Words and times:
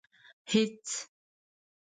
هېڅ. 0.51 0.85